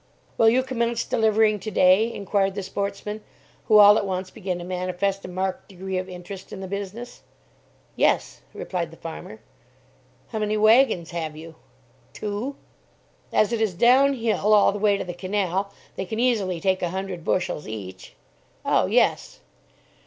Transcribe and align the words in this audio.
"Will 0.35 0.49
you 0.49 0.63
commence 0.63 1.05
delivering 1.05 1.59
to 1.59 1.69
day?" 1.69 2.11
inquired 2.11 2.55
the 2.55 2.63
sportsman, 2.63 3.21
who 3.67 3.77
all 3.77 3.99
at 3.99 4.05
once 4.07 4.31
began 4.31 4.57
to 4.57 4.63
manifest 4.63 5.23
a 5.25 5.27
marked 5.27 5.69
degree 5.69 5.99
of 5.99 6.09
interest 6.09 6.51
in 6.51 6.59
the 6.59 6.67
business. 6.67 7.21
"Yes," 7.95 8.41
replied 8.51 8.89
the 8.89 8.97
farmer. 8.97 9.41
"How 10.29 10.39
many 10.39 10.57
wagons 10.57 11.11
have 11.11 11.37
you?" 11.37 11.53
"Two." 12.13 12.55
"As 13.31 13.53
it 13.53 13.61
is 13.61 13.75
down 13.75 14.15
hill 14.15 14.55
all 14.55 14.71
the 14.71 14.79
way 14.79 14.97
to 14.97 15.03
the 15.05 15.13
canal, 15.13 15.71
they 15.95 16.05
can 16.05 16.19
easily 16.19 16.59
take 16.59 16.81
a 16.81 16.89
hundred 16.89 17.23
bushels 17.23 17.67
each." 17.67 18.15
"Oh, 18.65 18.87
yes." 18.87 19.41